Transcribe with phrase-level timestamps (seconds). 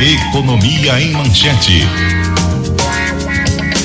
[0.00, 1.80] Economia em Manchete.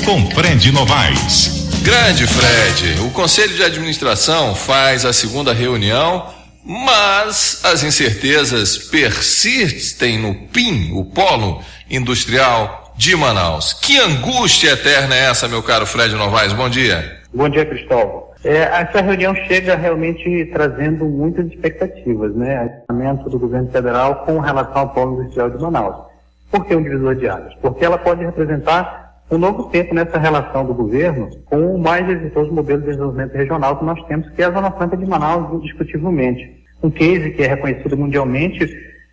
[0.05, 1.69] Com Fred Novaes.
[1.81, 6.31] Grande Fred, o Conselho de Administração faz a segunda reunião,
[6.63, 13.73] mas as incertezas persistem no PIN, o Polo Industrial de Manaus.
[13.73, 16.53] Que angústia eterna é essa, meu caro Fred Novaes?
[16.53, 17.21] Bom dia.
[17.33, 18.32] Bom dia, Cristóvão.
[18.43, 22.81] É, essa reunião chega realmente trazendo muitas expectativas, né?
[22.89, 25.95] Aumento do governo federal com relação ao polo industrial de Manaus.
[26.51, 27.53] Por que um divisor de águas?
[27.61, 32.51] Porque ela pode representar um novo tempo nessa relação do governo com o mais exitoso
[32.51, 36.63] modelo de desenvolvimento regional que nós temos, que é a Zona Franca de Manaus, indiscutivelmente.
[36.83, 38.69] Um case que é reconhecido mundialmente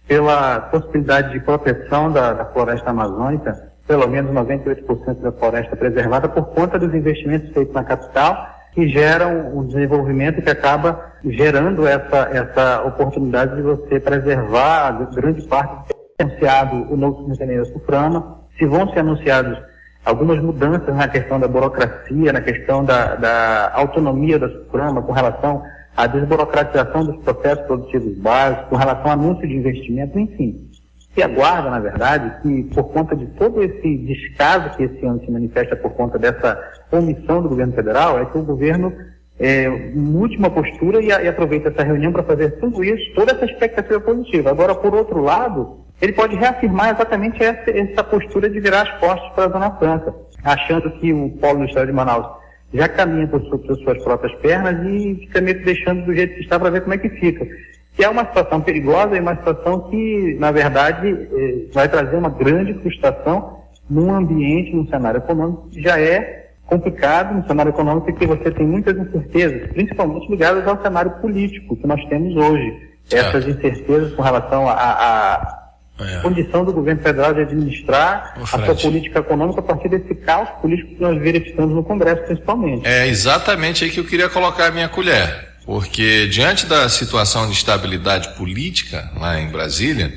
[0.09, 6.47] pela possibilidade de proteção da, da floresta amazônica, pelo menos 98% da floresta preservada, por
[6.47, 12.83] conta dos investimentos feitos na capital que geram um desenvolvimento que acaba gerando essa, essa
[12.83, 19.01] oportunidade de você preservar grande parte do anunciado o novo Centenário Suframa, se vão ser
[19.01, 19.59] anunciados
[20.05, 25.63] algumas mudanças na questão da burocracia, na questão da, da autonomia da Suframa com relação
[25.97, 30.70] à desburocratização dos processos produtivos básicos, com relação ao anúncio de investimento, enfim
[31.15, 35.31] se aguarda, na verdade, que por conta de todo esse descaso que esse ano se
[35.31, 36.59] manifesta por conta dessa
[36.93, 38.93] omissão do governo federal, é que o governo
[39.39, 43.45] é, mude uma postura e, e aproveita essa reunião para fazer tudo isso, toda essa
[43.45, 44.51] expectativa positiva.
[44.51, 49.33] Agora, por outro lado, ele pode reafirmar exatamente essa, essa postura de virar as costas
[49.35, 50.15] para a Zona Franca,
[50.45, 52.39] achando que o polo do Estado de Manaus
[52.73, 56.71] já caminha por, por suas próprias pernas e que deixando do jeito que está para
[56.71, 57.45] ver como é que fica
[57.95, 62.31] que é uma situação perigosa e uma situação que, na verdade, eh, vai trazer uma
[62.31, 68.27] grande frustração num ambiente, num cenário econômico que já é complicado, num cenário econômico que
[68.27, 72.91] você tem muitas incertezas, principalmente ligadas ao cenário político que nós temos hoje.
[73.11, 75.61] Essas incertezas com relação à
[75.99, 76.23] é.
[76.23, 80.95] condição do governo federal de administrar a sua política econômica a partir desse caos político
[80.95, 82.87] que nós verificamos no Congresso, principalmente.
[82.87, 85.50] É exatamente aí que eu queria colocar a minha colher.
[85.65, 90.13] Porque diante da situação de estabilidade política lá em Brasília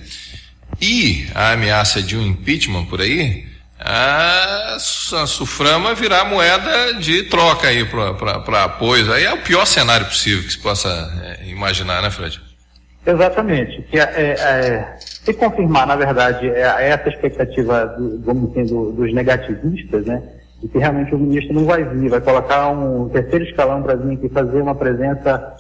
[0.82, 3.46] e a ameaça de um impeachment por aí,
[3.80, 9.12] a, a Suframa virá moeda de troca aí para apoio.
[9.12, 10.90] Aí é o pior cenário possível que se possa
[11.24, 12.42] é, imaginar, né, Fred?
[13.06, 13.82] Exatamente.
[13.92, 19.14] Que é, é, é se confirmar, na verdade, é, é essa expectativa do, do, dos
[19.14, 20.22] negativistas, né?
[20.64, 24.14] E que realmente o ministro não vai vir, vai colocar um terceiro escalão para vir
[24.14, 25.56] aqui fazer uma presença,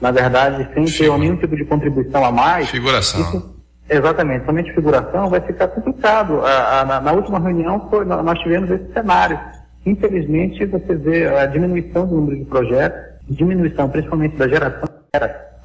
[0.00, 2.68] na verdade, sem ter nenhum tipo de contribuição a mais.
[2.68, 3.20] Figuração.
[3.20, 3.54] Isso,
[3.88, 6.40] exatamente, somente figuração vai ficar complicado.
[6.40, 9.38] A, a, na, na, última reunião foi, nós tivemos esse cenário.
[9.86, 14.88] Infelizmente, você vê a diminuição do número de projetos, diminuição principalmente da geração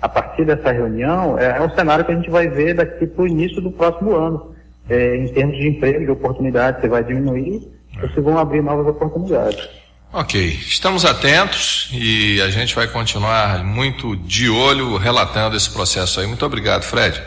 [0.01, 3.23] a partir dessa reunião, é, é um cenário que a gente vai ver daqui para
[3.23, 4.53] o início do próximo ano.
[4.89, 9.67] É, em termos de emprego, de oportunidade, você vai diminuir vocês vão abrir novas oportunidades.
[10.11, 16.27] Ok, estamos atentos e a gente vai continuar muito de olho relatando esse processo aí.
[16.27, 17.19] Muito obrigado, Fred.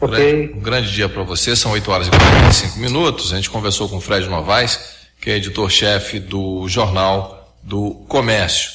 [0.00, 0.52] Ok.
[0.54, 3.32] Um grande dia para você, são 8 horas e 45 minutos.
[3.32, 4.78] A gente conversou com o Fred Novaes,
[5.20, 8.70] que é editor-chefe do Jornal do Comércio.